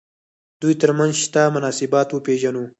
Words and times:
دوی 0.61 0.73
تر 0.81 0.91
منځ 0.99 1.13
شته 1.23 1.41
مناسبات 1.55 2.07
وپېژنو. 2.11 2.63